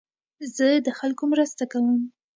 زه 0.55 0.67
د 0.85 0.87
خلکو 0.99 1.23
مرسته 1.31 1.63
کوم. 1.71 1.87